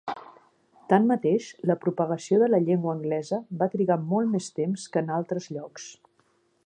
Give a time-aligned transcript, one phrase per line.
[0.93, 5.51] Tanmateix, la propagació de la llengua anglesa va trigar molt més temps que en altres
[5.59, 5.87] llocs.